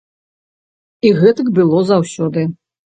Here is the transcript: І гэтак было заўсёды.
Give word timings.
І 1.09 1.13
гэтак 1.21 1.55
было 1.61 1.85
заўсёды. 1.95 2.51